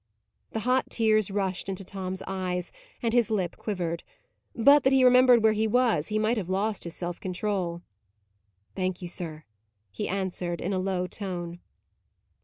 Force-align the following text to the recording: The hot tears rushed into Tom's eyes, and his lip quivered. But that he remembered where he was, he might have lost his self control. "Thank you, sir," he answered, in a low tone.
The 0.53 0.61
hot 0.61 0.89
tears 0.89 1.29
rushed 1.29 1.69
into 1.69 1.85
Tom's 1.85 2.23
eyes, 2.25 2.71
and 3.03 3.13
his 3.13 3.29
lip 3.29 3.55
quivered. 3.55 4.01
But 4.55 4.83
that 4.83 4.91
he 4.93 5.03
remembered 5.03 5.43
where 5.43 5.53
he 5.53 5.67
was, 5.67 6.07
he 6.07 6.17
might 6.17 6.37
have 6.37 6.49
lost 6.49 6.85
his 6.85 6.95
self 6.95 7.19
control. 7.19 7.83
"Thank 8.75 9.03
you, 9.03 9.07
sir," 9.07 9.43
he 9.91 10.09
answered, 10.09 10.59
in 10.59 10.73
a 10.73 10.79
low 10.79 11.05
tone. 11.05 11.59